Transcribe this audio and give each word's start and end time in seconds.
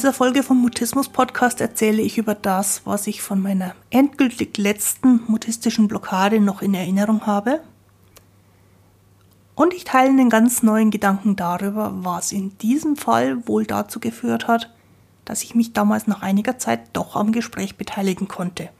dieser 0.00 0.14
Folge 0.14 0.42
vom 0.42 0.62
Mutismus 0.62 1.10
Podcast 1.10 1.60
erzähle 1.60 2.00
ich 2.00 2.16
über 2.16 2.34
das, 2.34 2.86
was 2.86 3.06
ich 3.06 3.20
von 3.20 3.38
meiner 3.38 3.74
endgültig 3.90 4.56
letzten 4.56 5.20
mutistischen 5.26 5.88
Blockade 5.88 6.40
noch 6.40 6.62
in 6.62 6.72
Erinnerung 6.72 7.26
habe. 7.26 7.60
Und 9.54 9.74
ich 9.74 9.84
teile 9.84 10.08
einen 10.08 10.30
ganz 10.30 10.62
neuen 10.62 10.90
Gedanken 10.90 11.36
darüber, 11.36 11.92
was 11.96 12.32
in 12.32 12.56
diesem 12.56 12.96
Fall 12.96 13.46
wohl 13.46 13.66
dazu 13.66 14.00
geführt 14.00 14.48
hat, 14.48 14.74
dass 15.26 15.42
ich 15.42 15.54
mich 15.54 15.74
damals 15.74 16.06
nach 16.06 16.22
einiger 16.22 16.56
Zeit 16.56 16.80
doch 16.94 17.14
am 17.14 17.30
Gespräch 17.30 17.76
beteiligen 17.76 18.26
konnte. 18.26 18.70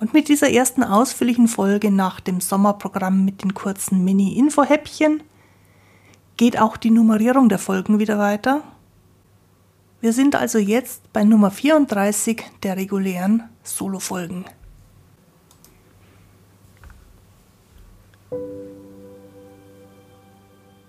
Und 0.00 0.12
mit 0.12 0.26
dieser 0.26 0.50
ersten 0.50 0.82
ausführlichen 0.82 1.46
Folge 1.46 1.92
nach 1.92 2.18
dem 2.18 2.40
Sommerprogramm 2.40 3.24
mit 3.24 3.44
den 3.44 3.54
kurzen 3.54 4.02
Mini-Info-Häppchen 4.02 5.22
geht 6.38 6.58
auch 6.58 6.78
die 6.78 6.90
Nummerierung 6.90 7.50
der 7.50 7.58
Folgen 7.58 7.98
wieder 7.98 8.18
weiter. 8.18 8.62
Wir 10.00 10.12
sind 10.12 10.36
also 10.36 10.58
jetzt 10.58 11.12
bei 11.12 11.24
Nummer 11.24 11.50
34 11.50 12.42
der 12.62 12.76
regulären 12.76 13.42
Solo-Folgen. 13.64 14.44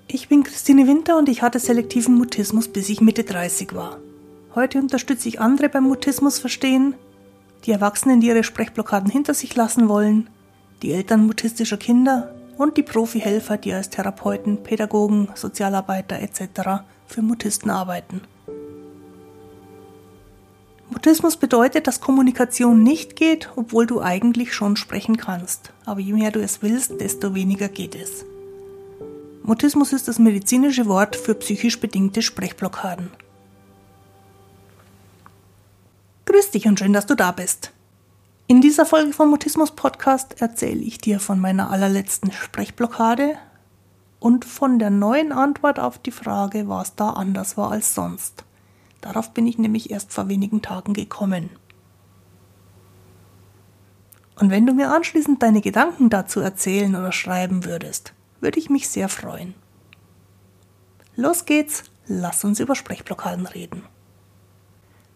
Ich 0.07 0.29
bin 0.29 0.43
Christine 0.43 0.87
Winter 0.87 1.17
und 1.17 1.27
ich 1.27 1.41
hatte 1.41 1.59
selektiven 1.59 2.15
Mutismus, 2.15 2.67
bis 2.67 2.87
ich 2.89 3.01
Mitte 3.01 3.23
30 3.23 3.73
war. 3.73 3.97
Heute 4.53 4.77
unterstütze 4.77 5.27
ich 5.27 5.41
andere 5.41 5.69
beim 5.69 5.83
Mutismus 5.83 6.37
verstehen, 6.37 6.93
die 7.65 7.71
Erwachsenen, 7.71 8.21
die 8.21 8.27
ihre 8.27 8.43
Sprechblockaden 8.43 9.09
hinter 9.09 9.33
sich 9.33 9.55
lassen 9.55 9.89
wollen, 9.89 10.29
die 10.83 10.91
Eltern 10.93 11.25
mutistischer 11.25 11.77
Kinder 11.77 12.38
und 12.59 12.75
die 12.75 12.83
Profihelfer, 12.83 13.55
die 13.55 13.73
als 13.73 13.89
Therapeuten, 13.89 14.63
Pädagogen, 14.63 15.29
Sozialarbeiter 15.33 16.19
etc. 16.19 16.83
für 17.07 17.21
Mutisten 17.21 17.69
arbeiten. 17.69 18.21
Mutismus 20.89 21.37
bedeutet, 21.37 21.87
dass 21.87 22.01
Kommunikation 22.01 22.83
nicht 22.83 23.15
geht, 23.15 23.49
obwohl 23.55 23.87
du 23.87 24.01
eigentlich 24.01 24.53
schon 24.53 24.75
sprechen 24.75 25.15
kannst. 25.15 25.71
Aber 25.85 26.01
je 26.01 26.11
mehr 26.11 26.31
du 26.31 26.41
es 26.41 26.61
willst, 26.61 26.99
desto 26.99 27.33
weniger 27.33 27.69
geht 27.69 27.95
es. 27.95 28.25
Mutismus 29.43 29.93
ist 29.93 30.09
das 30.09 30.19
medizinische 30.19 30.85
Wort 30.87 31.15
für 31.15 31.35
psychisch 31.35 31.79
bedingte 31.79 32.21
Sprechblockaden. 32.21 33.09
Grüß 36.25 36.51
dich 36.51 36.67
und 36.67 36.77
schön, 36.77 36.91
dass 36.91 37.05
du 37.05 37.15
da 37.15 37.31
bist. 37.31 37.71
In 38.51 38.61
dieser 38.61 38.87
Folge 38.87 39.13
vom 39.13 39.29
Mutismus 39.29 39.75
Podcast 39.75 40.41
erzähle 40.41 40.81
ich 40.81 40.97
dir 40.97 41.19
von 41.19 41.39
meiner 41.39 41.69
allerletzten 41.69 42.31
Sprechblockade 42.31 43.37
und 44.19 44.43
von 44.43 44.79
der 44.79 44.89
neuen 44.89 45.31
Antwort 45.31 45.79
auf 45.79 45.99
die 45.99 46.09
Frage, 46.09 46.67
was 46.67 46.95
da 46.95 47.11
anders 47.11 47.57
war 47.57 47.71
als 47.71 47.93
sonst. 47.93 48.43
Darauf 49.01 49.35
bin 49.35 49.45
ich 49.45 49.59
nämlich 49.59 49.91
erst 49.91 50.11
vor 50.11 50.29
wenigen 50.29 50.63
Tagen 50.63 50.95
gekommen. 50.95 51.51
Und 54.39 54.49
wenn 54.49 54.65
du 54.65 54.73
mir 54.73 54.91
anschließend 54.91 55.43
deine 55.43 55.61
Gedanken 55.61 56.09
dazu 56.09 56.39
erzählen 56.39 56.95
oder 56.95 57.11
schreiben 57.11 57.65
würdest, 57.65 58.15
würde 58.39 58.57
ich 58.57 58.71
mich 58.71 58.89
sehr 58.89 59.09
freuen. 59.09 59.53
Los 61.15 61.45
geht's, 61.45 61.83
lass 62.07 62.43
uns 62.43 62.59
über 62.59 62.73
Sprechblockaden 62.73 63.45
reden. 63.45 63.83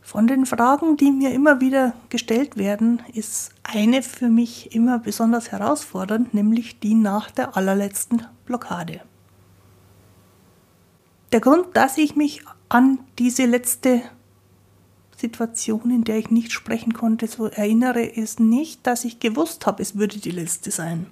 Von 0.04 0.28
den 0.28 0.46
Fragen, 0.46 0.98
die 0.98 1.12
mir 1.12 1.32
immer 1.32 1.62
wieder 1.62 1.94
gestellt 2.10 2.58
werden, 2.58 3.02
ist 3.14 3.52
eine 3.64 4.04
für 4.04 4.30
mich 4.30 4.76
immer 4.76 5.00
besonders 5.00 5.52
herausfordernd, 5.52 6.34
nämlich 6.34 6.80
die 6.82 6.94
nach 6.94 7.32
der 7.32 7.56
allerletzten 7.56 8.26
Blockade. 8.46 9.00
Der 11.32 11.40
Grund, 11.40 11.76
dass 11.76 11.98
ich 11.98 12.18
mich 12.18 12.44
an 12.68 13.00
diese 13.18 13.46
letzte 13.46 14.02
Situation, 15.16 15.90
in 15.90 16.04
der 16.04 16.18
ich 16.18 16.30
nicht 16.30 16.52
sprechen 16.52 16.94
konnte, 16.94 17.28
so 17.28 17.48
erinnere, 17.48 18.04
ist 18.04 18.42
nicht, 18.42 18.86
dass 18.86 19.06
ich 19.06 19.20
gewusst 19.20 19.66
habe, 19.66 19.82
es 19.82 19.98
würde 19.98 20.20
die 20.20 20.32
letzte 20.32 20.70
sein. 20.70 21.08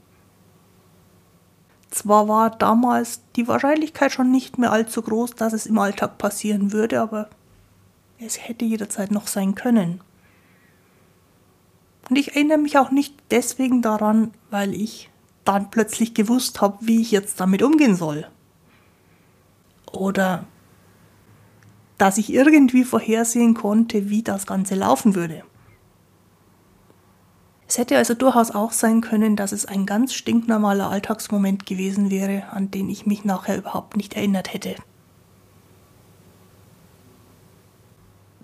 Zwar 1.91 2.27
war 2.27 2.49
damals 2.49 3.21
die 3.35 3.47
Wahrscheinlichkeit 3.47 4.11
schon 4.11 4.31
nicht 4.31 4.57
mehr 4.57 4.71
allzu 4.71 5.01
groß, 5.01 5.31
dass 5.31 5.53
es 5.53 5.65
im 5.65 5.77
Alltag 5.77 6.17
passieren 6.17 6.73
würde, 6.73 7.01
aber 7.01 7.29
es 8.25 8.47
hätte 8.47 8.65
jederzeit 8.65 9.11
noch 9.11 9.27
sein 9.27 9.55
können. 9.55 10.01
Und 12.09 12.17
ich 12.17 12.35
erinnere 12.35 12.57
mich 12.57 12.77
auch 12.77 12.91
nicht 12.91 13.15
deswegen 13.31 13.81
daran, 13.81 14.31
weil 14.49 14.73
ich 14.73 15.09
dann 15.45 15.71
plötzlich 15.71 16.13
gewusst 16.13 16.61
habe, 16.61 16.77
wie 16.81 17.01
ich 17.01 17.11
jetzt 17.11 17.39
damit 17.39 17.63
umgehen 17.63 17.95
soll. 17.95 18.27
Oder 19.91 20.45
dass 21.97 22.17
ich 22.17 22.33
irgendwie 22.33 22.83
vorhersehen 22.83 23.53
konnte, 23.53 24.09
wie 24.09 24.23
das 24.23 24.45
Ganze 24.45 24.75
laufen 24.75 25.15
würde. 25.15 25.43
Es 27.67 27.77
hätte 27.77 27.97
also 27.97 28.13
durchaus 28.13 28.51
auch 28.51 28.73
sein 28.73 29.01
können, 29.01 29.35
dass 29.35 29.51
es 29.51 29.65
ein 29.65 29.85
ganz 29.85 30.13
stinknormaler 30.13 30.89
Alltagsmoment 30.89 31.65
gewesen 31.65 32.11
wäre, 32.11 32.49
an 32.51 32.69
den 32.69 32.89
ich 32.89 33.05
mich 33.05 33.23
nachher 33.23 33.57
überhaupt 33.57 33.95
nicht 33.95 34.15
erinnert 34.15 34.53
hätte. 34.53 34.75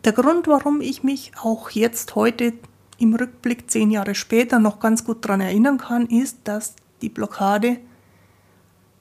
Der 0.07 0.13
Grund, 0.13 0.47
warum 0.47 0.79
ich 0.79 1.03
mich 1.03 1.33
auch 1.43 1.69
jetzt 1.71 2.15
heute 2.15 2.53
im 2.97 3.13
Rückblick 3.13 3.69
zehn 3.69 3.91
Jahre 3.91 4.15
später 4.15 4.57
noch 4.57 4.79
ganz 4.79 5.03
gut 5.03 5.25
daran 5.25 5.41
erinnern 5.41 5.77
kann, 5.77 6.05
ist, 6.05 6.37
dass 6.45 6.77
die 7.01 7.09
Blockade 7.09 7.75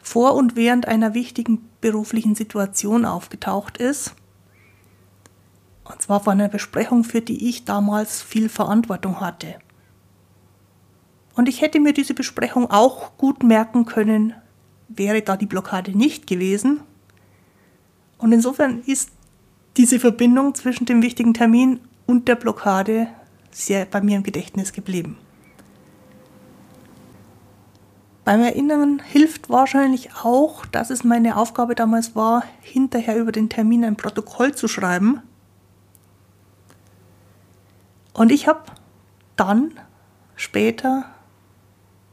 vor 0.00 0.34
und 0.34 0.56
während 0.56 0.88
einer 0.88 1.14
wichtigen 1.14 1.68
beruflichen 1.80 2.34
Situation 2.34 3.04
aufgetaucht 3.04 3.76
ist. 3.76 4.16
Und 5.84 6.02
zwar 6.02 6.24
vor 6.24 6.32
einer 6.32 6.48
Besprechung, 6.48 7.04
für 7.04 7.20
die 7.20 7.48
ich 7.48 7.64
damals 7.64 8.20
viel 8.20 8.48
Verantwortung 8.48 9.20
hatte. 9.20 9.60
Und 11.36 11.48
ich 11.48 11.60
hätte 11.60 11.78
mir 11.78 11.92
diese 11.92 12.14
Besprechung 12.14 12.68
auch 12.68 13.16
gut 13.16 13.44
merken 13.44 13.84
können, 13.84 14.34
wäre 14.88 15.22
da 15.22 15.36
die 15.36 15.46
Blockade 15.46 15.96
nicht 15.96 16.26
gewesen. 16.26 16.80
Und 18.18 18.32
insofern 18.32 18.80
ist 18.80 19.12
diese 19.76 20.00
Verbindung 20.00 20.54
zwischen 20.54 20.87
dem 20.87 21.03
wichtigen 21.03 21.34
Termin 21.34 21.81
und 22.06 22.28
der 22.28 22.37
Blockade 22.37 23.09
sehr 23.50 23.84
bei 23.84 24.00
mir 24.00 24.16
im 24.16 24.22
Gedächtnis 24.22 24.72
geblieben. 24.72 25.19
Beim 28.25 28.41
Erinnern 28.41 29.00
hilft 29.04 29.50
wahrscheinlich 29.50 30.10
auch, 30.16 30.66
dass 30.66 30.91
es 30.91 31.04
meine 31.04 31.36
Aufgabe 31.36 31.76
damals 31.76 32.16
war, 32.16 32.42
hinterher 32.60 33.16
über 33.16 33.31
den 33.31 33.48
Termin 33.48 33.84
ein 33.84 33.97
Protokoll 33.97 34.53
zu 34.53 34.66
schreiben. 34.66 35.22
Und 38.12 38.32
ich 38.32 38.48
habe 38.48 38.62
dann 39.36 39.72
später, 40.34 41.04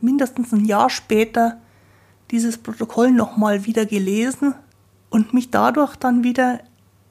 mindestens 0.02 0.54
ein 0.54 0.66
Jahr 0.66 0.92
später, 0.92 1.60
dieses 2.30 2.58
Protokoll 2.58 3.12
nochmal 3.12 3.66
wieder 3.66 3.86
gelesen 3.86 4.54
und 5.10 5.34
mich 5.34 5.50
dadurch 5.50 5.96
dann 5.96 6.24
wieder 6.24 6.60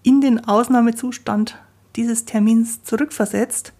in 0.02 0.20
den 0.20 0.44
Ausnahmezustand 0.44 1.58
dieses 1.96 2.24
Termins 2.24 2.82
zurückversetzt. 2.82 3.72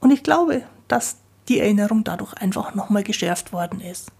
Und 0.00 0.10
ich 0.10 0.22
glaube, 0.22 0.62
dass 0.88 1.18
die 1.48 1.60
Erinnerung 1.60 2.04
dadurch 2.04 2.34
einfach 2.34 2.74
nochmal 2.74 3.02
geschärft 3.02 3.52
worden 3.52 3.80
ist. 3.80 4.12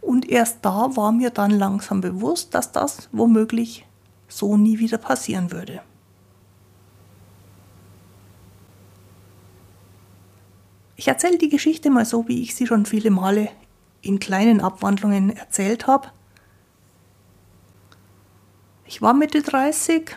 Und 0.00 0.28
erst 0.28 0.58
da 0.62 0.96
war 0.96 1.12
mir 1.12 1.30
dann 1.30 1.50
langsam 1.50 2.00
bewusst, 2.00 2.54
dass 2.54 2.72
das 2.72 3.08
womöglich 3.12 3.86
so 4.28 4.56
nie 4.56 4.78
wieder 4.78 4.98
passieren 4.98 5.50
würde. 5.50 5.80
Ich 10.96 11.08
erzähle 11.08 11.38
die 11.38 11.48
Geschichte 11.48 11.90
mal 11.90 12.04
so, 12.04 12.26
wie 12.28 12.42
ich 12.42 12.54
sie 12.54 12.66
schon 12.66 12.84
viele 12.84 13.10
Male 13.10 13.50
in 14.02 14.18
kleinen 14.18 14.60
Abwandlungen 14.60 15.30
erzählt 15.30 15.86
habe. 15.86 16.08
Ich 18.90 19.02
war 19.02 19.12
Mitte 19.12 19.42
30. 19.42 20.16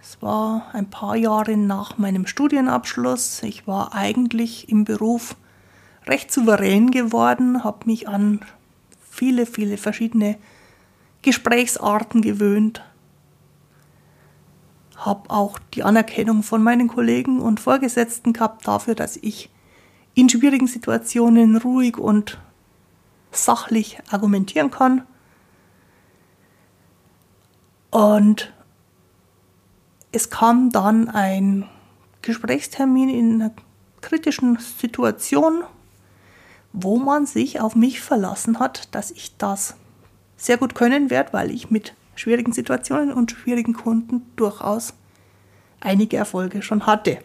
Es 0.00 0.22
war 0.22 0.70
ein 0.72 0.88
paar 0.88 1.16
Jahre 1.16 1.58
nach 1.58 1.98
meinem 1.98 2.26
Studienabschluss. 2.26 3.42
Ich 3.42 3.66
war 3.66 3.94
eigentlich 3.94 4.70
im 4.70 4.84
Beruf 4.84 5.36
recht 6.06 6.32
souverän 6.32 6.92
geworden, 6.92 7.62
habe 7.62 7.84
mich 7.84 8.08
an 8.08 8.40
viele, 9.10 9.44
viele 9.44 9.76
verschiedene 9.76 10.38
Gesprächsarten 11.20 12.22
gewöhnt, 12.22 12.82
habe 14.96 15.28
auch 15.28 15.58
die 15.74 15.82
Anerkennung 15.82 16.42
von 16.42 16.62
meinen 16.62 16.88
Kollegen 16.88 17.38
und 17.38 17.60
Vorgesetzten 17.60 18.32
gehabt 18.32 18.66
dafür, 18.66 18.94
dass 18.94 19.18
ich 19.18 19.50
in 20.14 20.30
schwierigen 20.30 20.68
Situationen 20.68 21.58
ruhig 21.58 21.98
und 21.98 22.38
sachlich 23.30 23.98
argumentieren 24.10 24.70
kann. 24.70 25.02
Und 27.90 28.52
es 30.12 30.30
kam 30.30 30.70
dann 30.70 31.08
ein 31.08 31.68
Gesprächstermin 32.22 33.08
in 33.08 33.42
einer 33.42 33.52
kritischen 34.00 34.58
Situation, 34.58 35.64
wo 36.72 36.98
man 36.98 37.26
sich 37.26 37.60
auf 37.60 37.74
mich 37.74 38.00
verlassen 38.00 38.58
hat, 38.58 38.94
dass 38.94 39.10
ich 39.10 39.36
das 39.36 39.74
sehr 40.36 40.56
gut 40.56 40.74
können 40.74 41.10
werde, 41.10 41.32
weil 41.32 41.50
ich 41.50 41.70
mit 41.70 41.94
schwierigen 42.14 42.52
Situationen 42.52 43.12
und 43.12 43.32
schwierigen 43.32 43.74
Kunden 43.74 44.30
durchaus 44.36 44.94
einige 45.80 46.16
Erfolge 46.16 46.62
schon 46.62 46.86
hatte. 46.86 47.18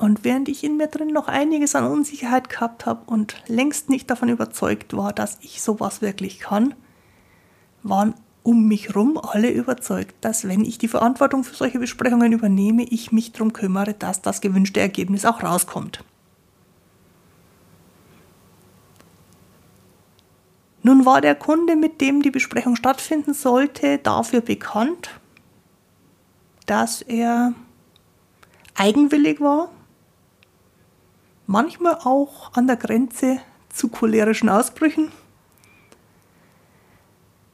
Und 0.00 0.24
während 0.24 0.48
ich 0.48 0.64
in 0.64 0.78
mir 0.78 0.86
drin 0.86 1.08
noch 1.08 1.28
einiges 1.28 1.74
an 1.74 1.84
Unsicherheit 1.84 2.48
gehabt 2.48 2.86
habe 2.86 3.02
und 3.04 3.36
längst 3.48 3.90
nicht 3.90 4.08
davon 4.08 4.30
überzeugt 4.30 4.96
war, 4.96 5.12
dass 5.12 5.36
ich 5.42 5.60
sowas 5.60 6.00
wirklich 6.00 6.40
kann, 6.40 6.74
waren 7.82 8.14
um 8.42 8.66
mich 8.66 8.88
herum 8.88 9.18
alle 9.18 9.50
überzeugt, 9.50 10.14
dass 10.22 10.48
wenn 10.48 10.64
ich 10.64 10.78
die 10.78 10.88
Verantwortung 10.88 11.44
für 11.44 11.54
solche 11.54 11.78
Besprechungen 11.78 12.32
übernehme, 12.32 12.84
ich 12.84 13.12
mich 13.12 13.32
darum 13.32 13.52
kümmere, 13.52 13.92
dass 13.92 14.22
das 14.22 14.40
gewünschte 14.40 14.80
Ergebnis 14.80 15.26
auch 15.26 15.42
rauskommt. 15.42 16.02
Nun 20.82 21.04
war 21.04 21.20
der 21.20 21.34
Kunde, 21.34 21.76
mit 21.76 22.00
dem 22.00 22.22
die 22.22 22.30
Besprechung 22.30 22.74
stattfinden 22.74 23.34
sollte, 23.34 23.98
dafür 23.98 24.40
bekannt, 24.40 25.10
dass 26.64 27.02
er 27.02 27.52
eigenwillig 28.74 29.42
war, 29.42 29.68
manchmal 31.50 31.96
auch 32.04 32.52
an 32.54 32.68
der 32.68 32.76
Grenze 32.76 33.40
zu 33.70 33.88
cholerischen 33.88 34.48
Ausbrüchen, 34.48 35.10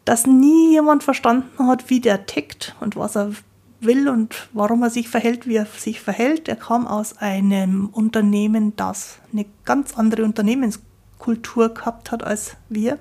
dass 0.05 0.27
nie 0.27 0.73
jemand 0.73 1.03
verstanden 1.03 1.67
hat, 1.67 1.89
wie 1.89 2.01
der 2.01 2.27
tickt 2.27 2.77
und 2.81 2.97
was 2.97 3.17
er 3.17 3.33
will 3.81 4.09
und 4.09 4.49
warum 4.53 4.83
er 4.83 4.91
sich 4.91 5.09
verhält, 5.09 5.47
wie 5.47 5.57
er 5.57 5.67
sich 5.67 6.01
verhält. 6.01 6.47
Er 6.47 6.57
kam 6.57 6.87
aus 6.87 7.17
einem 7.19 7.89
Unternehmen, 7.89 8.77
das 8.77 9.19
eine 9.33 9.47
ganz 9.65 9.97
andere 9.97 10.25
Unternehmenskultur 10.25 11.71
gehabt 11.71 12.13
hat 12.13 12.23
als 12.23 12.57
wir. 12.69 12.99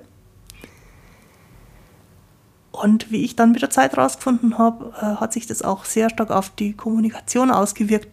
Und 2.72 3.10
wie 3.10 3.22
ich 3.22 3.36
dann 3.36 3.52
mit 3.52 3.60
der 3.60 3.70
Zeit 3.70 3.96
herausgefunden 3.96 4.56
habe, 4.56 4.94
äh, 4.96 5.20
hat 5.20 5.34
sich 5.34 5.46
das 5.46 5.62
auch 5.62 5.84
sehr 5.84 6.08
stark 6.08 6.30
auf 6.30 6.50
die 6.50 6.72
Kommunikation 6.72 7.50
ausgewirkt, 7.50 8.08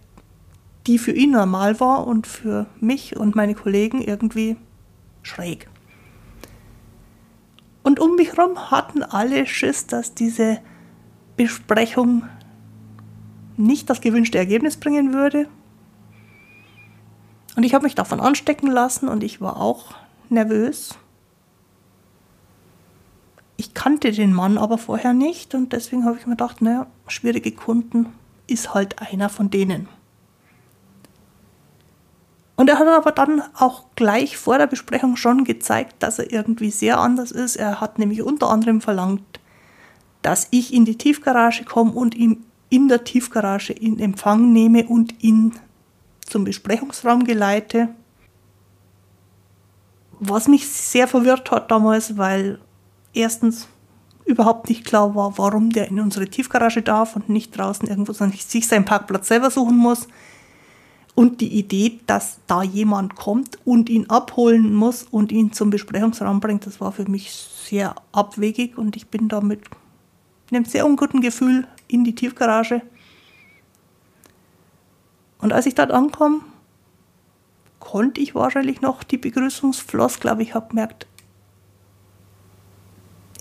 die 0.88 0.98
für 0.98 1.12
ihn 1.12 1.32
normal 1.32 1.80
war 1.80 2.08
und 2.08 2.28
für 2.28 2.66
mich 2.80 3.16
und 3.16 3.36
meine 3.36 3.56
Kollegen 3.56 4.02
irgendwie 4.02 4.58
schräg. 5.22 5.70
Und 7.84 8.00
um 8.00 8.16
mich 8.16 8.36
herum 8.38 8.72
hatten 8.72 9.04
alle 9.04 9.46
Schiss, 9.46 9.88
dass 9.88 10.14
diese 10.14 10.60
Besprechung 11.36 12.24
nicht 13.58 13.90
das 13.90 14.02
gewünschte 14.02 14.38
Ergebnis 14.38 14.78
bringen 14.78 15.14
würde. 15.14 15.48
Und 17.56 17.64
ich 17.64 17.74
habe 17.74 17.84
mich 17.84 17.96
davon 17.96 18.20
anstecken 18.20 18.68
lassen 18.68 19.08
und 19.08 19.24
ich 19.24 19.42
war 19.42 19.58
auch 19.58 19.94
nervös. 20.30 20.98
Ich 23.58 23.74
kannte 23.74 24.12
den 24.12 24.34
Mann 24.34 24.58
aber 24.58 24.78
vorher 24.78 25.14
nicht 25.14 25.54
und 25.54 25.74
deswegen 25.74 26.06
habe 26.06 26.18
ich 26.18 26.26
mir 26.26 26.34
gedacht, 26.34 26.62
naja, 26.62 26.88
schwierige 27.08 27.52
Kunden 27.52 28.08
ist 28.48 28.74
halt 28.74 29.00
einer 29.00 29.30
von 29.30 29.50
denen. 29.50 29.88
Und 32.56 32.70
er 32.70 32.78
hat 32.78 32.88
aber 32.88 33.12
dann 33.12 33.42
auch 33.56 33.86
gleich 33.96 34.38
vor 34.38 34.58
der 34.58 34.68
Besprechung 34.68 35.16
schon 35.16 35.44
gezeigt, 35.44 35.96
dass 36.00 36.20
er 36.20 36.32
irgendwie 36.32 36.70
sehr 36.70 37.00
anders 37.00 37.32
ist. 37.32 37.56
Er 37.56 37.82
hat 37.82 37.98
nämlich 37.98 38.22
unter 38.22 38.50
anderem 38.50 38.80
verlangt, 38.80 39.40
dass 40.22 40.48
ich 40.52 40.74
in 40.74 40.86
die 40.86 40.98
Tiefgarage 40.98 41.66
komme 41.66 41.92
und 41.92 42.16
ihn 42.16 42.46
in 42.70 42.88
der 42.88 43.04
Tiefgarage 43.04 43.74
in 43.74 44.00
Empfang 44.00 44.52
nehme 44.52 44.86
und 44.86 45.24
ihn 45.24 45.54
zum 46.26 46.44
Besprechungsraum 46.44 47.24
geleite. 47.24 47.90
Was 50.20 50.48
mich 50.48 50.68
sehr 50.68 51.08
verwirrt 51.08 51.52
hat 51.52 51.70
damals, 51.70 52.18
weil 52.18 52.60
erstens 53.14 53.68
überhaupt 54.26 54.70
nicht 54.70 54.86
klar 54.86 55.16
war, 55.16 55.38
warum 55.38 55.72
der 55.72 55.90
in 55.90 56.00
unsere 56.00 56.28
Tiefgarage 56.28 56.82
darf 56.82 57.16
und 57.16 57.30
nicht 57.30 57.58
draußen 57.58 57.88
irgendwo, 57.88 58.14
sondern 58.14 58.38
sich 58.38 58.68
seinen 58.68 58.86
Parkplatz 58.86 59.28
selber 59.28 59.52
suchen 59.52 59.78
muss. 59.78 60.08
Und 61.15 61.42
die 61.42 61.60
Idee, 61.60 62.00
dass 62.07 62.39
da 62.48 62.63
jemand 62.63 63.15
kommt 63.15 63.60
und 63.65 63.89
ihn 63.89 64.10
abholen 64.10 64.74
muss 64.74 65.04
und 65.04 65.31
ihn 65.31 65.54
zum 65.54 65.69
Besprechungsraum 65.69 66.39
bringt, 66.39 66.65
das 66.65 66.81
war 66.81 66.92
für 66.92 67.07
mich 67.07 67.31
sehr 67.31 67.95
abwegig 68.12 68.77
und 68.77 68.95
ich 68.95 69.07
bin 69.07 69.30
da 69.30 69.39
mit 69.39 69.62
einem 70.51 70.65
sehr 70.65 70.86
unguten 70.86 71.21
Gefühl 71.21 71.68
in 71.88 72.04
die 72.04 72.15
Tiefgarage. 72.15 72.81
Und 75.38 75.54
als 75.54 75.65
ich 75.65 75.75
dort 75.75 75.92
ankam, 75.92 76.42
konnte 77.80 78.21
ich 78.21 78.33
wahrscheinlich 78.33 78.81
noch 78.81 79.04
die 79.04 79.18
Begrüßungsfloskel, 79.18 80.31
aber 80.31 80.42
ich 80.42 80.56
habe 80.56 80.69
gemerkt, 80.69 81.06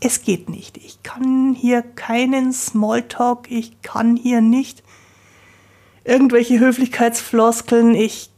es 0.00 0.22
geht 0.22 0.48
nicht. 0.48 0.76
Ich 0.78 1.02
kann 1.04 1.54
hier 1.54 1.80
keinen 1.80 2.52
Smalltalk, 2.52 3.50
ich 3.50 3.80
kann 3.82 4.16
hier 4.16 4.40
nicht 4.40 4.82
irgendwelche 6.04 6.58
Höflichkeitsfloskeln. 6.58 7.94
Ich. 7.94 8.30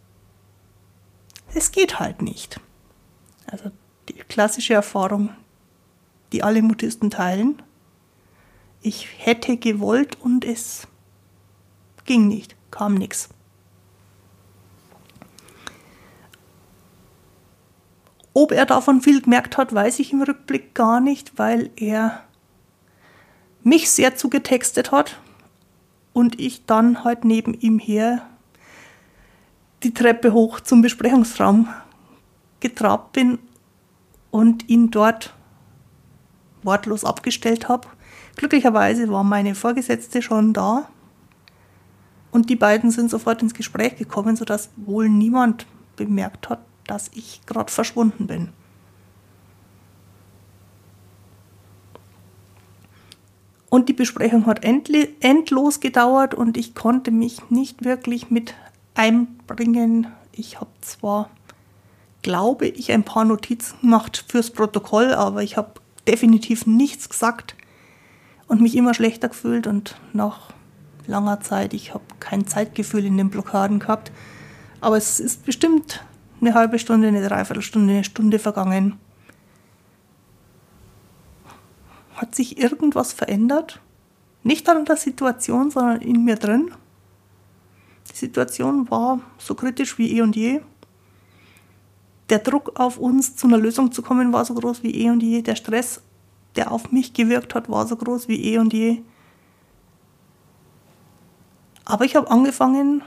Es 1.54 1.72
geht 1.72 2.00
halt 2.00 2.22
nicht. 2.22 2.60
Also 3.46 3.70
die 4.08 4.14
klassische 4.14 4.74
Erfahrung, 4.74 5.30
die 6.32 6.42
alle 6.42 6.62
Mutisten 6.62 7.10
teilen. 7.10 7.62
Ich 8.82 9.08
hätte 9.18 9.56
gewollt 9.56 10.18
und 10.20 10.44
es 10.44 10.86
ging 12.04 12.28
nicht, 12.28 12.54
kam 12.70 12.94
nichts. 12.94 13.28
Ob 18.34 18.50
er 18.50 18.66
davon 18.66 19.00
viel 19.00 19.22
gemerkt 19.22 19.56
hat, 19.56 19.72
weiß 19.72 20.00
ich 20.00 20.12
im 20.12 20.22
Rückblick 20.22 20.74
gar 20.74 21.00
nicht, 21.00 21.38
weil 21.38 21.70
er 21.76 22.24
mich 23.62 23.90
sehr 23.90 24.16
zugetextet 24.16 24.90
hat 24.90 25.18
und 26.14 26.40
ich 26.40 26.64
dann 26.64 27.04
halt 27.04 27.26
neben 27.26 27.52
ihm 27.52 27.78
her 27.78 28.26
die 29.82 29.92
Treppe 29.92 30.32
hoch 30.32 30.60
zum 30.60 30.80
Besprechungsraum 30.80 31.68
getrabt 32.60 33.12
bin 33.12 33.38
und 34.30 34.70
ihn 34.70 34.90
dort 34.90 35.34
wortlos 36.62 37.04
abgestellt 37.04 37.68
habe. 37.68 37.88
Glücklicherweise 38.36 39.10
war 39.10 39.22
meine 39.22 39.54
Vorgesetzte 39.54 40.22
schon 40.22 40.54
da 40.54 40.88
und 42.30 42.48
die 42.48 42.56
beiden 42.56 42.90
sind 42.90 43.10
sofort 43.10 43.42
ins 43.42 43.52
Gespräch 43.52 43.96
gekommen, 43.96 44.36
sodass 44.36 44.70
wohl 44.76 45.08
niemand 45.08 45.66
bemerkt 45.96 46.48
hat, 46.48 46.60
dass 46.86 47.10
ich 47.14 47.42
gerade 47.46 47.70
verschwunden 47.70 48.26
bin. 48.26 48.48
Und 53.74 53.88
die 53.88 53.92
Besprechung 53.92 54.46
hat 54.46 54.62
endlos 54.62 55.80
gedauert 55.80 56.32
und 56.32 56.56
ich 56.56 56.76
konnte 56.76 57.10
mich 57.10 57.50
nicht 57.50 57.84
wirklich 57.84 58.30
mit 58.30 58.54
einbringen. 58.94 60.06
Ich 60.30 60.60
habe 60.60 60.70
zwar, 60.80 61.28
glaube 62.22 62.68
ich, 62.68 62.92
ein 62.92 63.02
paar 63.02 63.24
Notizen 63.24 63.80
gemacht 63.80 64.26
fürs 64.28 64.52
Protokoll, 64.52 65.12
aber 65.12 65.42
ich 65.42 65.56
habe 65.56 65.72
definitiv 66.06 66.66
nichts 66.66 67.08
gesagt 67.08 67.56
und 68.46 68.60
mich 68.60 68.76
immer 68.76 68.94
schlechter 68.94 69.28
gefühlt 69.28 69.66
und 69.66 69.96
nach 70.12 70.50
langer 71.08 71.40
Zeit, 71.40 71.74
ich 71.74 71.94
habe 71.94 72.04
kein 72.20 72.46
Zeitgefühl 72.46 73.04
in 73.04 73.16
den 73.16 73.28
Blockaden 73.28 73.80
gehabt, 73.80 74.12
aber 74.80 74.96
es 74.96 75.18
ist 75.18 75.44
bestimmt 75.44 76.04
eine 76.40 76.54
halbe 76.54 76.78
Stunde, 76.78 77.08
eine 77.08 77.26
Dreiviertelstunde, 77.26 77.92
eine 77.92 78.04
Stunde 78.04 78.38
vergangen. 78.38 79.00
Hat 82.14 82.34
sich 82.34 82.58
irgendwas 82.58 83.12
verändert? 83.12 83.80
Nicht 84.42 84.68
an 84.68 84.84
der 84.84 84.96
Situation, 84.96 85.70
sondern 85.70 86.00
in 86.00 86.24
mir 86.24 86.36
drin. 86.36 86.70
Die 88.10 88.16
Situation 88.16 88.90
war 88.90 89.20
so 89.38 89.54
kritisch 89.54 89.98
wie 89.98 90.16
eh 90.16 90.22
und 90.22 90.36
je. 90.36 90.60
Der 92.28 92.38
Druck 92.38 92.78
auf 92.78 92.98
uns, 92.98 93.36
zu 93.36 93.46
einer 93.46 93.58
Lösung 93.58 93.92
zu 93.92 94.02
kommen, 94.02 94.32
war 94.32 94.44
so 94.44 94.54
groß 94.54 94.82
wie 94.82 94.94
eh 94.94 95.10
und 95.10 95.22
je. 95.22 95.42
Der 95.42 95.56
Stress, 95.56 96.02
der 96.56 96.72
auf 96.72 96.92
mich 96.92 97.12
gewirkt 97.12 97.54
hat, 97.54 97.68
war 97.68 97.86
so 97.86 97.96
groß 97.96 98.28
wie 98.28 98.42
eh 98.42 98.58
und 98.58 98.72
je. 98.72 99.02
Aber 101.84 102.04
ich 102.04 102.16
habe 102.16 102.30
angefangen, 102.30 103.02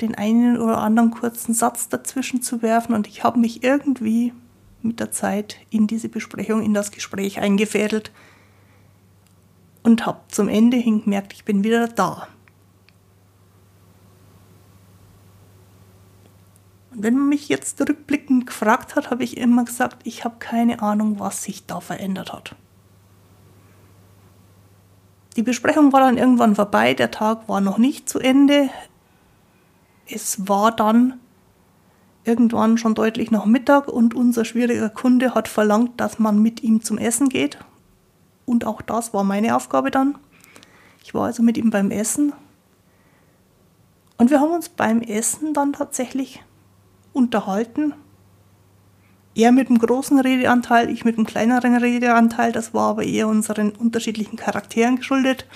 den 0.00 0.14
einen 0.14 0.58
oder 0.58 0.78
anderen 0.78 1.10
kurzen 1.10 1.54
Satz 1.54 1.88
dazwischen 1.88 2.42
zu 2.42 2.60
werfen 2.60 2.94
und 2.94 3.06
ich 3.06 3.24
habe 3.24 3.38
mich 3.38 3.62
irgendwie 3.62 4.32
mit 4.84 5.00
der 5.00 5.10
Zeit 5.10 5.56
in 5.70 5.86
diese 5.86 6.08
Besprechung, 6.08 6.62
in 6.62 6.74
das 6.74 6.90
Gespräch 6.90 7.40
eingefädelt 7.40 8.12
und 9.82 10.06
habe 10.06 10.20
zum 10.28 10.48
Ende 10.48 10.76
hin 10.76 11.02
gemerkt, 11.04 11.32
ich 11.32 11.44
bin 11.44 11.64
wieder 11.64 11.88
da. 11.88 12.28
Und 16.92 17.02
wenn 17.02 17.16
man 17.16 17.28
mich 17.28 17.48
jetzt 17.48 17.80
rückblickend 17.80 18.46
gefragt 18.46 18.96
hat, 18.96 19.10
habe 19.10 19.24
ich 19.24 19.36
immer 19.36 19.64
gesagt, 19.64 19.98
ich 20.04 20.24
habe 20.24 20.36
keine 20.38 20.82
Ahnung, 20.82 21.18
was 21.18 21.42
sich 21.42 21.66
da 21.66 21.80
verändert 21.80 22.32
hat. 22.32 22.54
Die 25.36 25.42
Besprechung 25.42 25.92
war 25.92 26.00
dann 26.00 26.18
irgendwann 26.18 26.54
vorbei, 26.54 26.92
der 26.92 27.10
Tag 27.10 27.48
war 27.48 27.62
noch 27.62 27.78
nicht 27.78 28.08
zu 28.08 28.18
Ende. 28.18 28.68
Es 30.06 30.46
war 30.46 30.72
dann 30.72 31.21
irgendwann 32.24 32.78
schon 32.78 32.94
deutlich 32.94 33.30
nach 33.30 33.44
Mittag 33.44 33.88
und 33.88 34.14
unser 34.14 34.44
schwieriger 34.44 34.88
Kunde 34.88 35.34
hat 35.34 35.48
verlangt, 35.48 36.00
dass 36.00 36.18
man 36.18 36.40
mit 36.40 36.62
ihm 36.62 36.82
zum 36.82 36.98
Essen 36.98 37.28
geht. 37.28 37.58
Und 38.46 38.64
auch 38.64 38.82
das 38.82 39.12
war 39.12 39.24
meine 39.24 39.56
Aufgabe 39.56 39.90
dann. 39.90 40.16
Ich 41.04 41.14
war 41.14 41.26
also 41.26 41.42
mit 41.42 41.56
ihm 41.56 41.70
beim 41.70 41.90
Essen. 41.90 42.32
Und 44.18 44.30
wir 44.30 44.40
haben 44.40 44.52
uns 44.52 44.68
beim 44.68 45.02
Essen 45.02 45.52
dann 45.52 45.72
tatsächlich 45.72 46.42
unterhalten. 47.12 47.94
Er 49.34 49.50
mit 49.50 49.68
einem 49.68 49.78
großen 49.78 50.18
Redeanteil, 50.20 50.90
ich 50.90 51.04
mit 51.04 51.16
einem 51.16 51.26
kleineren 51.26 51.76
Redeanteil. 51.76 52.52
Das 52.52 52.74
war 52.74 52.90
aber 52.90 53.02
eher 53.02 53.26
unseren 53.26 53.70
unterschiedlichen 53.70 54.36
Charakteren 54.36 54.96
geschuldet. 54.96 55.46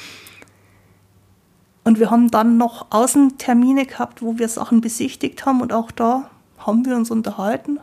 Und 1.84 2.00
wir 2.00 2.10
haben 2.10 2.30
dann 2.30 2.56
noch 2.56 2.86
Außentermine 2.90 3.86
gehabt, 3.86 4.22
wo 4.22 4.38
wir 4.38 4.48
Sachen 4.48 4.80
besichtigt 4.80 5.46
haben 5.46 5.60
und 5.60 5.72
auch 5.72 5.92
da 5.92 6.30
haben 6.66 6.84
wir 6.84 6.96
uns 6.96 7.10
unterhalten. 7.10 7.78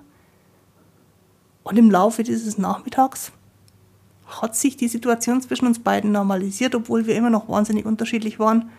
Und 1.64 1.78
im 1.78 1.90
Laufe 1.90 2.24
dieses 2.24 2.58
Nachmittags 2.58 3.32
hat 4.28 4.56
sich 4.56 4.78
die 4.78 4.88
Situation 4.88 5.42
zwischen 5.42 5.68
uns 5.68 5.80
beiden 5.80 6.12
normalisiert, 6.12 6.76
obwohl 6.76 7.08
wir 7.08 7.16
immer 7.16 7.30
noch 7.30 7.48
wahnsinnig 7.48 7.86
unterschiedlich 7.86 8.40
waren. 8.40 8.70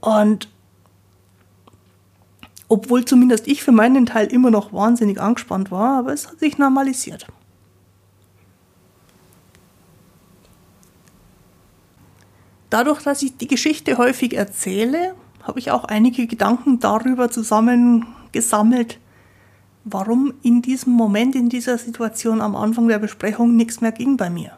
Und 0.00 0.48
obwohl 2.68 3.04
zumindest 3.04 3.48
ich 3.48 3.62
für 3.62 3.72
meinen 3.72 4.06
Teil 4.06 4.26
immer 4.28 4.50
noch 4.50 4.72
wahnsinnig 4.72 5.20
angespannt 5.20 5.70
war, 5.70 5.98
aber 5.98 6.12
es 6.12 6.28
hat 6.28 6.38
sich 6.38 6.58
normalisiert. 6.58 7.26
Dadurch, 12.70 13.02
dass 13.02 13.22
ich 13.22 13.36
die 13.36 13.48
Geschichte 13.48 13.98
häufig 13.98 14.34
erzähle, 14.34 15.14
habe 15.50 15.58
ich 15.58 15.72
auch 15.72 15.84
einige 15.84 16.28
Gedanken 16.28 16.78
darüber 16.78 17.28
zusammengesammelt, 17.28 19.00
warum 19.82 20.32
in 20.42 20.62
diesem 20.62 20.92
Moment, 20.92 21.34
in 21.34 21.48
dieser 21.48 21.76
Situation 21.76 22.40
am 22.40 22.54
Anfang 22.54 22.86
der 22.86 23.00
Besprechung 23.00 23.56
nichts 23.56 23.80
mehr 23.80 23.90
ging 23.90 24.16
bei 24.16 24.30
mir. 24.30 24.52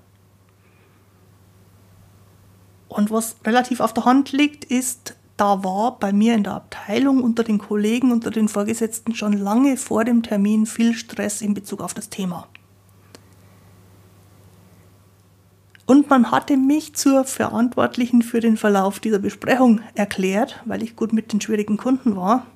Und 2.89 3.11
was 3.11 3.37
relativ 3.47 3.81
auf 3.81 3.95
der 3.95 4.05
Hand 4.05 4.33
liegt, 4.33 4.67
ist, 4.67 5.17
da 5.39 5.65
war 5.65 5.99
bei 5.99 6.13
mir 6.13 6.35
in 6.35 6.45
der 6.45 6.57
Abteilung 6.57 7.23
unter 7.23 7.43
den 7.43 7.57
Kollegen, 7.57 8.13
unter 8.13 8.31
den 8.31 8.49
Vorgesetzten 8.49 9.15
schon 9.15 9.33
lange 9.33 9.79
vor 9.79 10.05
dem 10.05 10.23
Termin 10.23 10.67
viel 10.67 10.93
Stress 10.93 11.41
in 11.41 11.55
Bezug 11.55 11.81
auf 11.81 11.95
das 11.95 12.11
Thema. 12.11 12.49
Und 15.87 16.09
man 16.09 16.31
hatte 16.31 16.57
mich 16.57 16.95
zur 16.95 17.25
Verantwortlichen 17.25 18.23
für 18.23 18.41
den 18.41 18.57
Verlauf 18.57 19.01
dieser 19.01 19.19
Besprechung 19.19 19.81
erklärt, 19.95 20.61
weil 20.65 20.83
ich 20.83 20.97
gut 20.97 21.12
mit 21.12 21.33
den 21.33 21.41
schwierigen 21.41 21.77
Kunden 21.77 22.17
war. 22.17 22.47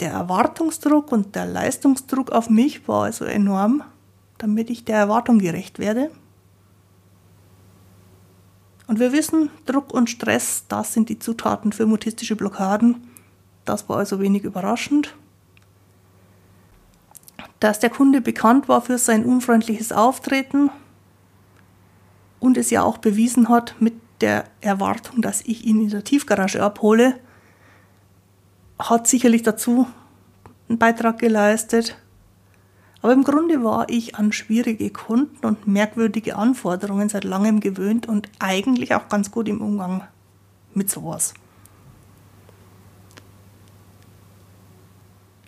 Der 0.00 0.12
Erwartungsdruck 0.12 1.12
und 1.12 1.34
der 1.34 1.46
Leistungsdruck 1.46 2.32
auf 2.32 2.50
mich 2.50 2.88
war 2.88 3.04
also 3.04 3.24
enorm, 3.26 3.82
damit 4.38 4.70
ich 4.70 4.84
der 4.84 4.96
Erwartung 4.96 5.38
gerecht 5.38 5.78
werde. 5.78 6.10
Und 8.86 8.98
wir 8.98 9.12
wissen, 9.12 9.50
Druck 9.66 9.94
und 9.94 10.10
Stress, 10.10 10.64
das 10.66 10.94
sind 10.94 11.10
die 11.10 11.18
Zutaten 11.20 11.70
für 11.72 11.86
mutistische 11.86 12.34
Blockaden. 12.34 13.08
Das 13.64 13.88
war 13.88 13.98
also 13.98 14.18
wenig 14.18 14.42
überraschend. 14.42 15.14
Dass 17.60 17.78
der 17.78 17.90
Kunde 17.90 18.20
bekannt 18.20 18.68
war 18.68 18.80
für 18.80 18.98
sein 18.98 19.24
unfreundliches 19.24 19.92
Auftreten, 19.92 20.70
und 22.40 22.56
es 22.56 22.70
ja 22.70 22.82
auch 22.82 22.98
bewiesen 22.98 23.48
hat 23.48 23.76
mit 23.78 23.94
der 24.20 24.44
Erwartung, 24.60 25.22
dass 25.22 25.42
ich 25.42 25.64
ihn 25.64 25.82
in 25.82 25.90
der 25.90 26.04
Tiefgarage 26.04 26.62
abhole, 26.62 27.18
hat 28.78 29.06
sicherlich 29.06 29.42
dazu 29.42 29.86
einen 30.68 30.78
Beitrag 30.78 31.18
geleistet. 31.18 31.96
Aber 33.02 33.12
im 33.12 33.24
Grunde 33.24 33.62
war 33.62 33.88
ich 33.88 34.16
an 34.16 34.32
schwierige 34.32 34.90
Kunden 34.90 35.46
und 35.46 35.66
merkwürdige 35.66 36.36
Anforderungen 36.36 37.08
seit 37.08 37.24
langem 37.24 37.60
gewöhnt 37.60 38.06
und 38.06 38.28
eigentlich 38.38 38.94
auch 38.94 39.08
ganz 39.08 39.30
gut 39.30 39.48
im 39.48 39.60
Umgang 39.60 40.06
mit 40.74 40.90
sowas. 40.90 41.34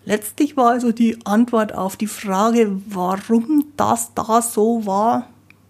Letztlich 0.04 0.56
war 0.56 0.70
also 0.70 0.92
die 0.92 1.24
Antwort 1.24 1.74
auf 1.74 1.96
die 1.96 2.06
Frage, 2.08 2.80
warum 2.86 3.66
das 3.76 4.14
da 4.14 4.42
so 4.42 4.84
war, 4.84 5.28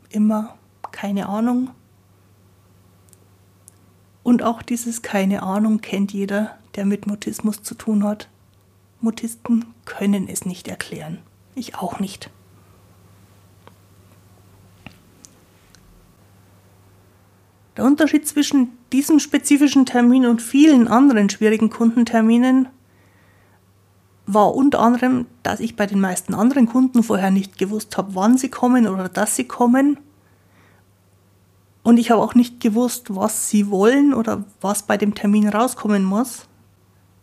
immer 0.09 0.55
keine 0.93 1.29
Ahnung. 1.29 1.71
Und 4.23 4.43
auch 4.43 4.63
dieses 4.63 5.03
keine 5.03 5.43
Ahnung 5.43 5.81
kennt 5.81 6.13
jeder, 6.13 6.57
der 6.77 6.85
mit 6.85 7.07
Mutismus 7.07 7.63
zu 7.63 7.75
tun 7.75 8.05
hat. 8.05 8.29
Mutisten 9.01 9.65
können 9.85 10.29
es 10.29 10.45
nicht 10.47 10.69
erklären. 10.69 11.19
Ich 11.55 11.75
auch 11.75 11.99
nicht. 11.99 12.31
Der 17.77 17.85
Unterschied 17.85 18.29
zwischen 18.29 18.69
diesem 18.93 19.19
spezifischen 19.19 19.87
Termin 19.87 20.27
und 20.27 20.43
vielen 20.43 20.89
anderen 20.89 21.31
schwierigen 21.31 21.71
Kundenterminen 21.71 22.69
war 24.27 24.55
unter 24.55 24.81
anderem, 24.81 25.27
dass 25.43 25.61
ich 25.61 25.75
bei 25.75 25.87
den 25.87 26.01
meisten 26.01 26.35
anderen 26.35 26.67
Kunden 26.67 27.03
vorher 27.03 27.31
nicht 27.31 27.59
gewusst 27.59 27.97
habe, 27.97 28.15
wann 28.15 28.39
sie 28.39 28.51
kommen 28.51 28.87
oder 28.87 29.09
dass 29.09 29.37
sie 29.37 29.45
kommen 29.45 29.99
und 31.83 31.99
ich 31.99 32.11
habe 32.11 32.23
auch 32.23 32.35
nicht 32.35 32.61
gewusst, 32.61 33.15
was 33.15 33.49
sie 33.49 33.71
wollen 33.71 34.15
oder 34.15 34.45
was 34.61 34.85
bei 34.85 34.97
dem 34.97 35.15
Termin 35.15 35.49
rauskommen 35.49 36.05
muss. 36.05 36.47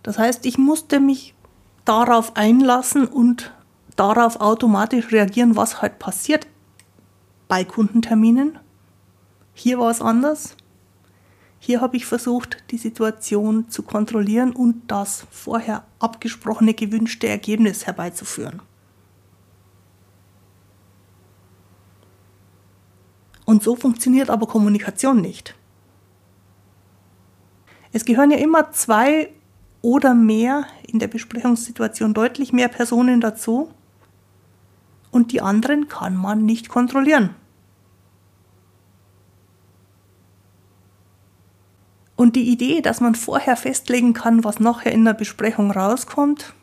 Das 0.03 0.17
heißt, 0.17 0.45
ich 0.45 0.57
musste 0.57 0.99
mich 0.99 1.33
darauf 1.85 2.35
einlassen 2.35 3.05
und 3.05 3.53
darauf 3.95 4.41
automatisch 4.41 5.11
reagieren, 5.11 5.55
was 5.55 5.81
halt 5.81 5.99
passiert 5.99 6.47
bei 7.47 7.63
Kundenterminen. 7.63 8.59
Hier 9.53 9.79
war 9.79 9.91
es 9.91 10.01
anders. 10.01 10.55
Hier 11.59 11.81
habe 11.81 11.97
ich 11.97 12.05
versucht, 12.05 12.63
die 12.71 12.77
Situation 12.77 13.69
zu 13.69 13.83
kontrollieren 13.83 14.53
und 14.53 14.83
das 14.87 15.25
vorher 15.31 15.83
abgesprochene 15.99 16.73
gewünschte 16.73 17.27
Ergebnis 17.27 17.85
herbeizuführen. 17.85 18.61
Und 23.49 23.63
so 23.63 23.75
funktioniert 23.75 24.29
aber 24.29 24.45
Kommunikation 24.45 25.21
nicht. 25.21 25.55
Es 27.91 28.05
gehören 28.05 28.29
ja 28.29 28.37
immer 28.37 28.69
zwei 28.73 29.31
oder 29.81 30.13
mehr 30.13 30.67
in 30.85 30.99
der 30.99 31.07
Besprechungssituation 31.07 32.13
deutlich 32.13 32.53
mehr 32.53 32.67
Personen 32.67 33.21
dazu 33.21 33.73
und 35.09 35.31
die 35.31 35.41
anderen 35.41 35.87
kann 35.87 36.15
man 36.15 36.45
nicht 36.45 36.69
kontrollieren. 36.69 37.33
Und 42.15 42.35
die 42.35 42.51
Idee, 42.51 42.81
dass 42.81 43.01
man 43.01 43.15
vorher 43.15 43.57
festlegen 43.57 44.13
kann, 44.13 44.43
was 44.43 44.59
nachher 44.59 44.91
in 44.91 45.05
der 45.05 45.15
Besprechung 45.15 45.71
rauskommt, 45.71 46.53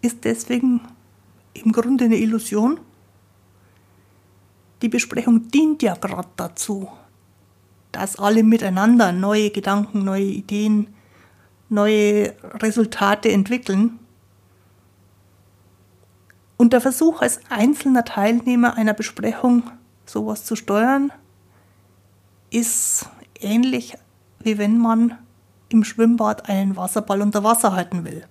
ist 0.00 0.24
deswegen 0.24 0.80
im 1.52 1.72
Grunde 1.72 2.06
eine 2.06 2.16
Illusion 2.16 2.80
die 4.84 4.90
Besprechung 4.90 5.48
dient 5.48 5.82
ja 5.82 5.94
gerade 5.94 6.28
dazu, 6.36 6.90
dass 7.90 8.18
alle 8.18 8.42
miteinander 8.42 9.12
neue 9.12 9.48
Gedanken, 9.48 10.04
neue 10.04 10.24
Ideen, 10.24 10.88
neue 11.70 12.34
Resultate 12.62 13.32
entwickeln. 13.32 13.98
Und 16.58 16.74
der 16.74 16.82
Versuch 16.82 17.22
als 17.22 17.40
einzelner 17.48 18.04
Teilnehmer 18.04 18.76
einer 18.76 18.92
Besprechung 18.92 19.62
sowas 20.04 20.44
zu 20.44 20.54
steuern, 20.54 21.10
ist 22.50 23.08
ähnlich 23.40 23.96
wie 24.40 24.58
wenn 24.58 24.76
man 24.76 25.16
im 25.70 25.82
Schwimmbad 25.82 26.50
einen 26.50 26.76
Wasserball 26.76 27.22
unter 27.22 27.42
Wasser 27.42 27.72
halten 27.72 28.04
will. 28.04 28.26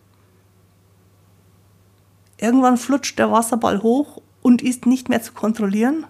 Irgendwann 2.38 2.78
flutscht 2.78 3.18
der 3.18 3.32
Wasserball 3.32 3.82
hoch 3.82 4.22
und 4.44 4.62
ist 4.62 4.86
nicht 4.86 5.10
mehr 5.10 5.24
zu 5.24 5.34
kontrollieren 5.34 6.06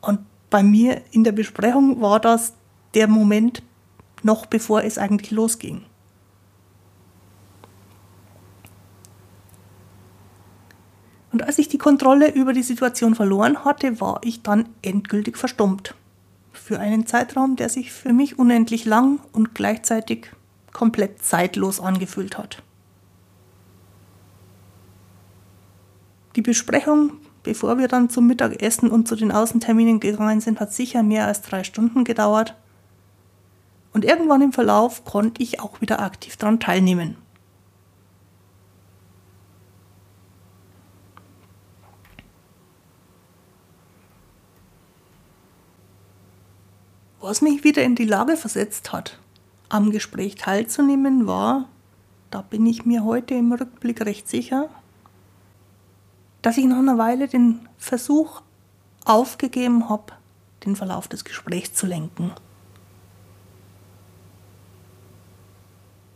und 0.00 0.20
bei 0.50 0.62
mir 0.62 1.02
in 1.10 1.24
der 1.24 1.32
Besprechung 1.32 2.00
war 2.00 2.20
das 2.20 2.54
der 2.94 3.08
Moment 3.08 3.62
noch 4.22 4.46
bevor 4.46 4.82
es 4.82 4.98
eigentlich 4.98 5.30
losging. 5.30 5.82
Und 11.30 11.42
als 11.44 11.58
ich 11.58 11.68
die 11.68 11.78
Kontrolle 11.78 12.32
über 12.32 12.52
die 12.52 12.62
Situation 12.62 13.14
verloren 13.14 13.64
hatte, 13.64 14.00
war 14.00 14.20
ich 14.24 14.42
dann 14.42 14.68
endgültig 14.82 15.36
verstummt. 15.36 15.94
Für 16.52 16.80
einen 16.80 17.06
Zeitraum, 17.06 17.54
der 17.56 17.68
sich 17.68 17.92
für 17.92 18.12
mich 18.12 18.38
unendlich 18.38 18.84
lang 18.84 19.20
und 19.32 19.54
gleichzeitig 19.54 20.32
komplett 20.72 21.22
zeitlos 21.22 21.80
angefühlt 21.80 22.38
hat. 22.38 22.62
Die 26.34 26.42
Besprechung 26.42 27.12
bevor 27.42 27.78
wir 27.78 27.88
dann 27.88 28.10
zum 28.10 28.26
Mittagessen 28.26 28.90
und 28.90 29.08
zu 29.08 29.16
den 29.16 29.32
Außenterminen 29.32 30.00
gegangen 30.00 30.40
sind, 30.40 30.60
hat 30.60 30.72
sicher 30.72 31.02
mehr 31.02 31.26
als 31.26 31.42
drei 31.42 31.64
Stunden 31.64 32.04
gedauert. 32.04 32.54
Und 33.92 34.04
irgendwann 34.04 34.42
im 34.42 34.52
Verlauf 34.52 35.04
konnte 35.04 35.42
ich 35.42 35.60
auch 35.60 35.80
wieder 35.80 36.00
aktiv 36.00 36.36
daran 36.36 36.60
teilnehmen. 36.60 37.16
Was 47.20 47.42
mich 47.42 47.64
wieder 47.64 47.82
in 47.82 47.94
die 47.94 48.06
Lage 48.06 48.36
versetzt 48.36 48.92
hat, 48.92 49.18
am 49.68 49.90
Gespräch 49.90 50.36
teilzunehmen, 50.36 51.26
war, 51.26 51.68
da 52.30 52.42
bin 52.42 52.64
ich 52.64 52.86
mir 52.86 53.04
heute 53.04 53.34
im 53.34 53.52
Rückblick 53.52 54.00
recht 54.06 54.28
sicher, 54.28 54.70
dass 56.42 56.56
ich 56.56 56.64
nach 56.66 56.78
einer 56.78 56.98
Weile 56.98 57.28
den 57.28 57.68
Versuch 57.78 58.42
aufgegeben 59.04 59.88
habe, 59.88 60.12
den 60.64 60.76
Verlauf 60.76 61.08
des 61.08 61.24
Gesprächs 61.24 61.74
zu 61.74 61.86
lenken. 61.86 62.32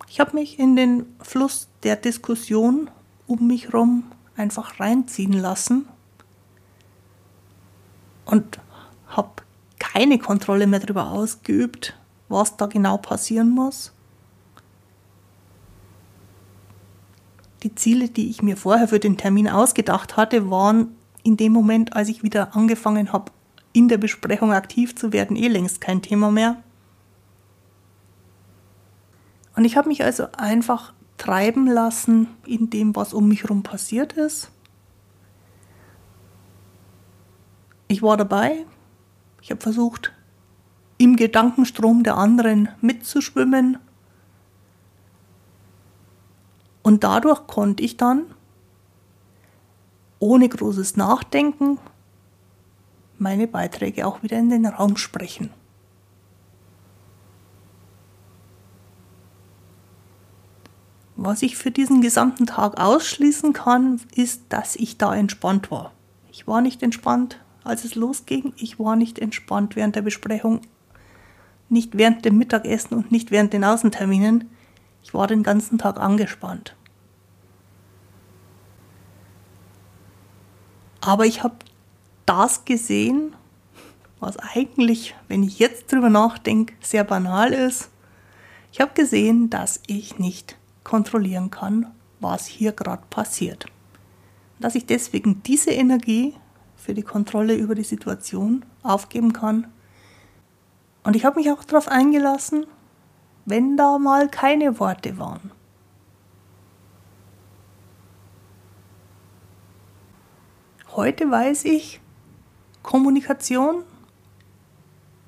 Ich 0.09 0.21
habe 0.21 0.35
mich 0.35 0.59
in 0.59 0.77
den 0.77 1.07
Fluss 1.21 1.69
der 1.85 1.97
Diskussion 1.97 2.91
um 3.27 3.47
mich 3.47 3.69
herum 3.69 4.05
einfach 4.37 4.79
reinziehen 4.79 5.33
lassen 5.33 5.89
und 8.27 8.61
habe 9.09 9.43
keine 9.79 10.19
Kontrolle 10.19 10.67
mehr 10.67 10.81
darüber 10.81 11.11
ausgeübt, 11.11 11.99
was 12.29 12.57
da 12.57 12.67
genau 12.67 12.99
passieren 12.99 13.51
muss. 13.51 13.93
Die 17.63 17.75
Ziele, 17.75 18.09
die 18.09 18.29
ich 18.29 18.43
mir 18.43 18.57
vorher 18.57 18.89
für 18.89 18.99
den 18.99 19.17
Termin 19.17 19.49
ausgedacht 19.49 20.17
hatte, 20.17 20.51
waren 20.51 20.97
in 21.23 21.37
dem 21.37 21.53
Moment, 21.53 21.95
als 21.95 22.09
ich 22.09 22.23
wieder 22.23 22.57
angefangen 22.57 23.13
habe, 23.13 23.31
in 23.73 23.89
der 23.89 23.99
Besprechung 23.99 24.53
aktiv 24.53 24.97
zu 24.97 25.13
werden, 25.13 25.37
eh 25.37 25.49
längst 25.49 25.81
kein 25.81 26.03
Thema 26.03 26.31
mehr. 26.31 26.63
Und 29.55 29.65
ich 29.65 29.77
habe 29.77 29.89
mich 29.89 30.03
also 30.03 30.27
einfach 30.37 30.93
treiben 31.19 31.67
lassen 31.67 32.29
in 32.47 32.71
dem, 32.71 32.97
was 32.97 33.15
um 33.15 33.29
mich 33.29 33.45
herum 33.45 33.63
passiert 33.63 34.15
ist. 34.15 34.51
Ich 37.87 38.03
war 38.03 38.17
dabei. 38.17 38.65
Ich 39.41 39.51
habe 39.51 39.61
versucht, 39.61 40.13
im 40.99 41.17
Gedankenstrom 41.17 42.03
der 42.03 42.17
anderen 42.17 42.69
mitzuschwimmen. 42.81 43.79
Und 46.83 47.05
dadurch 47.05 47.47
konnte 47.47 47.83
ich 47.83 47.97
dann 47.97 48.27
ohne 50.19 50.49
großes 50.49 50.97
Nachdenken 50.97 51.79
meine 53.19 53.47
Beiträge 53.47 54.07
auch 54.07 54.23
wieder 54.23 54.39
in 54.39 54.51
den 54.51 54.67
Raum 54.67 54.97
sprechen. 54.97 55.51
Was 61.17 61.43
ich 61.43 61.57
für 61.57 61.71
diesen 61.71 62.01
gesamten 62.01 62.47
Tag 62.47 62.81
ausschließen 62.81 63.53
kann, 63.53 64.01
ist, 64.15 64.43
dass 64.49 64.75
ich 64.75 64.99
da 64.99 65.15
entspannt 65.15 65.71
war. 65.71 65.93
Ich 66.33 66.49
war 66.49 66.61
nicht 66.61 66.83
entspannt, 66.83 67.39
als 67.63 67.85
es 67.85 67.95
losging. 67.95 68.53
Ich 68.57 68.81
war 68.81 68.97
nicht 68.97 69.21
entspannt 69.21 69.77
während 69.77 69.95
der 69.95 70.03
Besprechung, 70.03 70.63
nicht 71.69 71.97
während 71.97 72.25
dem 72.25 72.39
Mittagessen 72.39 72.97
und 72.97 73.13
nicht 73.13 73.31
während 73.31 73.53
den 73.53 73.63
Außenterminen. 73.65 74.51
Ich 75.03 75.15
war 75.15 75.27
den 75.27 75.43
ganzen 75.43 75.79
Tag 75.79 75.99
angespannt. 75.99 76.77
Aber 81.01 81.27
ich 81.27 81.43
habe 81.43 81.57
das 82.27 82.65
gesehen, 82.65 83.35
was 84.21 84.37
eigentlich, 84.39 85.17
wenn 85.27 85.43
ich 85.43 85.59
jetzt 85.59 85.93
drüber 85.93 86.09
nachdenke, 86.09 86.75
sehr 86.81 87.03
banal 87.03 87.53
ist. 87.53 87.91
Ich 88.71 88.81
habe 88.81 88.95
gesehen, 88.95 89.51
dass 89.51 89.81
ich 89.87 90.19
nicht 90.19 90.57
kontrollieren 90.85 91.51
kann, 91.51 91.93
was 92.21 92.47
hier 92.47 92.73
gerade 92.73 93.03
passiert. 93.11 93.67
Dass 94.61 94.77
ich 94.77 94.87
deswegen 94.87 95.43
diese 95.43 95.73
Energie 95.73 96.35
für 96.77 96.95
die 96.95 97.03
Kontrolle 97.03 97.55
über 97.55 97.75
die 97.75 97.85
Situation 97.85 98.65
aufgeben 98.83 99.33
kann. 99.33 99.67
Und 101.03 101.17
ich 101.17 101.25
habe 101.25 101.41
mich 101.41 101.51
auch 101.51 101.65
darauf 101.65 101.89
eingelassen, 101.89 102.67
wenn 103.45 103.77
da 103.77 103.99
mal 103.99 104.29
keine 104.29 104.79
Worte 104.79 105.19
waren. 105.19 105.51
Heute 110.95 111.31
weiß 111.31 111.65
ich, 111.65 112.01
Kommunikation 112.83 113.83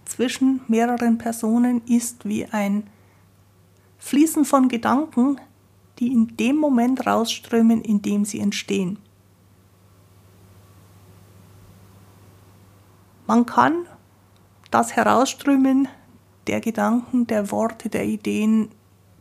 zwischen 0.05 0.61
mehreren 0.69 1.19
Personen 1.19 1.83
ist 1.87 2.25
wie 2.27 2.47
ein 2.47 2.89
Fließen 3.99 4.45
von 4.45 4.69
Gedanken, 4.69 5.41
die 5.99 6.13
in 6.13 6.37
dem 6.37 6.57
Moment 6.57 7.07
rausströmen, 7.07 7.81
in 7.81 8.03
dem 8.03 8.25
sie 8.25 8.41
entstehen. 8.41 8.99
Man 13.27 13.47
kann 13.47 13.87
das 14.71 14.95
Herausströmen 14.95 15.89
der 16.47 16.61
Gedanken, 16.61 17.27
der 17.27 17.51
Worte, 17.51 17.89
der 17.89 18.05
Ideen, 18.05 18.69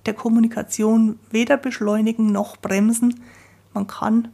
der 0.05 0.13
Kommunikation 0.13 1.19
weder 1.31 1.57
beschleunigen 1.57 2.31
noch 2.31 2.57
bremsen. 2.57 3.21
Man 3.73 3.87
kann 3.87 4.29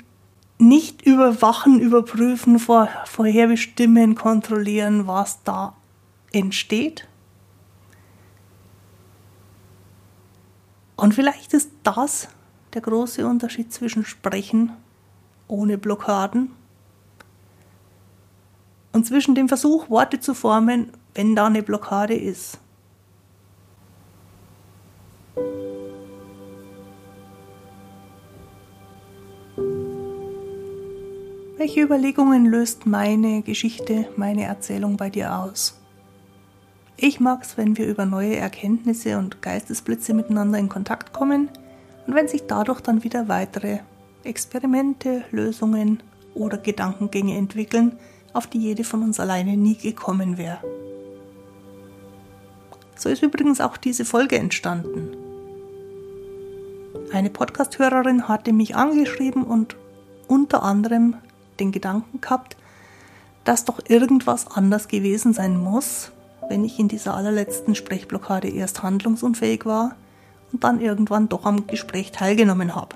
nicht 0.58 1.06
überwachen, 1.06 1.80
überprüfen, 1.80 2.60
vor, 2.60 2.90
vorherbestimmen, 3.06 4.16
kontrollieren, 4.16 5.08
was 5.08 5.44
da 5.44 5.76
entsteht. 6.32 7.08
Und 10.96 11.14
vielleicht 11.14 11.54
ist 11.54 11.72
das 11.84 12.28
der 12.74 12.82
große 12.82 13.26
Unterschied 13.26 13.72
zwischen 13.72 14.04
Sprechen 14.04 14.74
ohne 15.48 15.78
Blockaden 15.78 16.52
und 18.92 19.06
zwischen 19.06 19.34
dem 19.34 19.48
Versuch, 19.48 19.90
Worte 19.90 20.20
zu 20.20 20.34
formen, 20.34 20.92
wenn 21.14 21.36
da 21.36 21.48
eine 21.48 21.64
Blockade 21.64 22.16
ist. 22.16 22.60
Welche 31.60 31.82
Überlegungen 31.82 32.46
löst 32.46 32.86
meine 32.86 33.42
Geschichte, 33.42 34.08
meine 34.16 34.46
Erzählung 34.46 34.96
bei 34.96 35.10
dir 35.10 35.36
aus? 35.36 35.78
Ich 36.96 37.20
mag 37.20 37.44
es, 37.44 37.58
wenn 37.58 37.78
wir 37.78 37.86
über 37.86 38.06
neue 38.06 38.38
Erkenntnisse 38.38 39.18
und 39.18 39.42
Geistesblitze 39.42 40.14
miteinander 40.14 40.58
in 40.58 40.70
Kontakt 40.70 41.12
kommen 41.12 41.50
und 42.08 42.16
wenn 42.16 42.30
sich 42.30 42.44
dadurch 42.48 42.80
dann 42.80 43.04
wieder 43.04 43.28
weitere 43.28 43.80
Experimente, 44.24 45.26
Lösungen 45.32 46.02
oder 46.34 46.58
Gedankengänge 46.58 47.36
entwickeln, 47.36 48.00
auf 48.32 48.48
die 48.48 48.60
jede 48.60 48.86
von 48.86 49.04
uns 49.04 49.20
alleine 49.20 49.58
nie 49.58 49.76
gekommen 49.76 50.38
wäre. 50.38 50.64
So 52.96 53.10
ist 53.10 53.22
übrigens 53.22 53.60
auch 53.60 53.76
diese 53.76 54.06
Folge 54.06 54.38
entstanden. 54.38 55.10
Eine 57.12 57.30
Podcasthörerin 57.30 58.30
hatte 58.30 58.54
mich 58.54 58.78
angeschrieben 58.78 59.44
und 59.44 59.76
unter 60.30 60.64
anderem 60.64 61.16
den 61.60 61.72
Gedanken 61.72 62.22
gehabt, 62.22 62.58
dass 63.44 63.66
doch 63.66 63.80
irgendwas 63.88 64.48
anders 64.48 64.88
gewesen 64.88 65.34
sein 65.34 65.58
muss, 65.58 66.12
wenn 66.50 66.64
ich 66.64 66.80
in 66.80 66.88
dieser 66.88 67.16
allerletzten 67.16 67.76
Sprechblockade 67.76 68.50
erst 68.50 68.84
handlungsunfähig 68.84 69.66
war 69.66 69.96
und 70.52 70.64
dann 70.64 70.82
irgendwann 70.82 71.30
doch 71.30 71.46
am 71.46 71.68
Gespräch 71.68 72.12
teilgenommen 72.12 72.76
habe. 72.76 72.96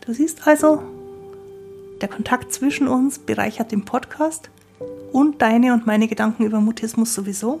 Du 0.00 0.14
siehst 0.14 0.46
also, 0.46 0.82
der 2.00 2.08
Kontakt 2.08 2.52
zwischen 2.52 2.88
uns 2.88 3.18
bereichert 3.18 3.72
den 3.72 3.84
Podcast 3.84 4.50
und 5.12 5.42
deine 5.42 5.74
und 5.74 5.86
meine 5.86 6.08
Gedanken 6.08 6.44
über 6.44 6.60
Mutismus 6.60 7.12
sowieso. 7.12 7.60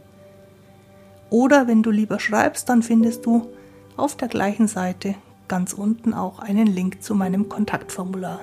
Oder 1.31 1.67
wenn 1.67 1.83
du 1.83 1.91
lieber 1.91 2.21
schreibst, 2.21 2.69
dann 2.69 2.83
findest 2.83 3.25
du 3.27 3.49
auf 3.97 4.17
der 4.17 4.29
gleichen 4.29 4.69
Seite 4.69 5.15
ganz 5.49 5.73
unten 5.73 6.15
auch 6.15 6.39
einen 6.39 6.67
Link 6.67 7.03
zu 7.03 7.15
meinem 7.15 7.49
Kontaktformular. 7.49 8.41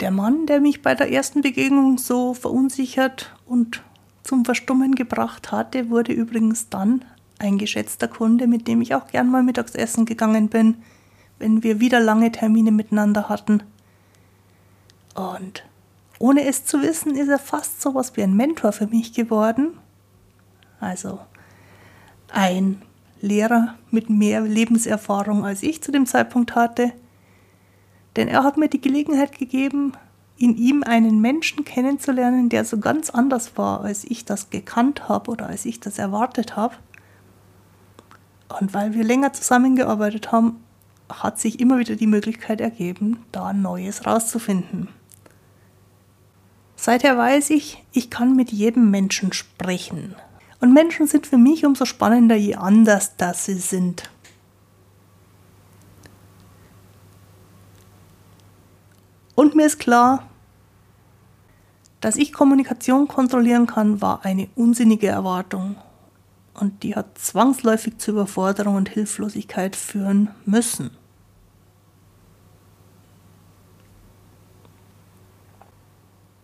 Der 0.00 0.10
Mann, 0.10 0.46
der 0.46 0.60
mich 0.60 0.82
bei 0.82 0.96
der 0.96 1.12
ersten 1.12 1.42
Begegnung 1.42 1.96
so 1.96 2.34
verunsichert 2.34 3.36
und 3.46 3.84
zum 4.22 4.44
Verstummen 4.44 4.94
gebracht 4.94 5.52
hatte, 5.52 5.90
wurde 5.90 6.12
übrigens 6.12 6.68
dann 6.68 7.04
ein 7.38 7.58
geschätzter 7.58 8.08
Kunde, 8.08 8.46
mit 8.46 8.68
dem 8.68 8.80
ich 8.80 8.94
auch 8.94 9.08
gern 9.08 9.30
mal 9.30 9.42
Mittagessen 9.42 10.04
gegangen 10.04 10.48
bin, 10.48 10.76
wenn 11.38 11.62
wir 11.62 11.80
wieder 11.80 12.00
lange 12.00 12.30
Termine 12.30 12.70
miteinander 12.70 13.28
hatten. 13.28 13.62
Und 15.14 15.64
ohne 16.18 16.44
es 16.44 16.64
zu 16.64 16.80
wissen, 16.82 17.16
ist 17.16 17.28
er 17.28 17.40
fast 17.40 17.82
so 17.82 17.94
was 17.94 18.16
wie 18.16 18.22
ein 18.22 18.36
Mentor 18.36 18.72
für 18.72 18.86
mich 18.86 19.12
geworden. 19.12 19.76
Also 20.78 21.18
ein 22.30 22.80
Lehrer 23.20 23.74
mit 23.90 24.08
mehr 24.08 24.40
Lebenserfahrung 24.42 25.44
als 25.44 25.62
ich 25.62 25.82
zu 25.82 25.92
dem 25.92 26.06
Zeitpunkt 26.06 26.54
hatte. 26.54 26.92
Denn 28.16 28.28
er 28.28 28.44
hat 28.44 28.56
mir 28.56 28.68
die 28.68 28.80
Gelegenheit 28.80 29.38
gegeben, 29.38 29.92
in 30.38 30.56
ihm 30.56 30.82
einen 30.82 31.20
Menschen 31.20 31.64
kennenzulernen, 31.64 32.48
der 32.48 32.64
so 32.64 32.78
ganz 32.78 33.10
anders 33.10 33.56
war, 33.56 33.82
als 33.82 34.04
ich 34.04 34.24
das 34.24 34.50
gekannt 34.50 35.08
habe 35.08 35.30
oder 35.30 35.46
als 35.46 35.64
ich 35.64 35.80
das 35.80 35.98
erwartet 35.98 36.56
habe. 36.56 36.74
Und 38.60 38.74
weil 38.74 38.94
wir 38.94 39.04
länger 39.04 39.32
zusammengearbeitet 39.32 40.32
haben, 40.32 40.62
hat 41.08 41.38
sich 41.38 41.60
immer 41.60 41.78
wieder 41.78 41.96
die 41.96 42.06
Möglichkeit 42.06 42.60
ergeben, 42.60 43.24
da 43.32 43.52
Neues 43.52 44.06
rauszufinden. 44.06 44.88
Seither 46.76 47.16
weiß 47.16 47.50
ich, 47.50 47.84
ich 47.92 48.10
kann 48.10 48.34
mit 48.34 48.50
jedem 48.50 48.90
Menschen 48.90 49.32
sprechen. 49.32 50.16
Und 50.60 50.72
Menschen 50.72 51.06
sind 51.06 51.26
für 51.26 51.38
mich 51.38 51.64
umso 51.64 51.84
spannender, 51.84 52.34
je 52.34 52.56
anders 52.56 53.16
das 53.16 53.46
sie 53.46 53.54
sind. 53.54 54.10
Und 59.34 59.54
mir 59.54 59.66
ist 59.66 59.78
klar, 59.78 60.28
dass 62.00 62.16
ich 62.16 62.32
Kommunikation 62.32 63.06
kontrollieren 63.06 63.66
kann, 63.66 64.00
war 64.00 64.24
eine 64.24 64.48
unsinnige 64.56 65.06
Erwartung. 65.06 65.76
Und 66.54 66.82
die 66.82 66.94
hat 66.94 67.16
zwangsläufig 67.16 67.98
zu 67.98 68.10
Überforderung 68.10 68.74
und 68.74 68.88
Hilflosigkeit 68.88 69.76
führen 69.76 70.30
müssen. 70.44 70.90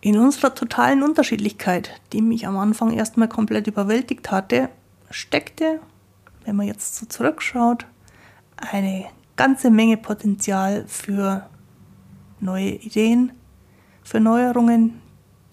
In 0.01 0.17
unserer 0.17 0.55
totalen 0.55 1.03
Unterschiedlichkeit, 1.03 1.99
die 2.13 2.21
mich 2.21 2.47
am 2.47 2.57
Anfang 2.57 2.91
erstmal 2.91 3.27
komplett 3.27 3.67
überwältigt 3.67 4.31
hatte, 4.31 4.69
steckte, 5.11 5.81
wenn 6.45 6.55
man 6.55 6.67
jetzt 6.67 6.95
so 6.95 7.05
zurückschaut, 7.05 7.85
eine 8.55 9.05
ganze 9.35 9.69
Menge 9.69 9.97
Potenzial 9.97 10.85
für 10.87 11.49
neue 12.39 12.71
Ideen, 12.71 13.31
für 14.03 14.19
Neuerungen, 14.19 15.01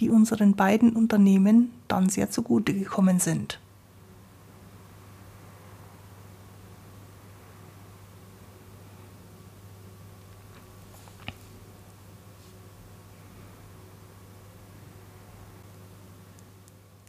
die 0.01 0.11
unseren 0.11 0.55
beiden 0.55 0.95
Unternehmen 0.95 1.73
dann 1.89 2.09
sehr 2.09 2.31
zugute 2.31 2.73
gekommen 2.73 3.21
sind. 3.21 3.59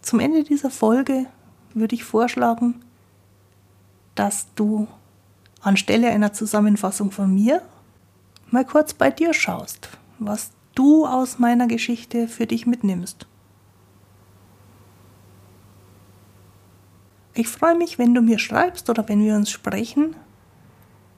Zum 0.01 0.21
Ende 0.21 0.45
dieser 0.45 0.69
Folge 0.69 1.25
würde 1.73 1.93
ich 1.93 2.05
vorschlagen, 2.05 2.81
dass 4.15 4.47
du 4.55 4.87
anstelle 5.61 6.09
einer 6.09 6.31
Zusammenfassung 6.31 7.11
von 7.11 7.33
mir 7.33 7.61
mal 8.51 8.65
kurz 8.65 8.93
bei 8.93 9.11
dir 9.11 9.33
schaust, 9.33 9.89
was 10.19 10.51
du 10.75 11.05
aus 11.05 11.39
meiner 11.39 11.67
Geschichte 11.67 12.27
für 12.27 12.45
dich 12.45 12.65
mitnimmst. 12.65 13.27
Ich 17.33 17.47
freue 17.47 17.75
mich, 17.75 17.99
wenn 17.99 18.13
du 18.13 18.21
mir 18.21 18.39
schreibst 18.39 18.89
oder 18.89 19.07
wenn 19.09 19.23
wir 19.23 19.35
uns 19.35 19.51
sprechen, 19.51 20.15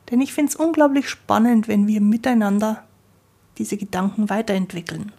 denn 0.10 0.22
ich 0.22 0.34
finde 0.34 0.50
es 0.50 0.56
unglaublich 0.56 1.08
spannend, 1.08 1.68
wenn 1.68 1.88
wir 1.88 2.02
miteinander 2.02 2.84
diese 3.58 3.78
Gedanken 3.78 4.30
weiterentwickeln. 4.30 5.12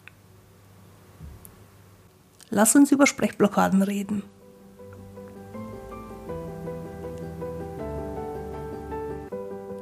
Lass 2.50 2.74
uns 2.74 2.90
über 2.90 3.06
Sprechblockaden 3.06 3.82
reden. 3.82 4.24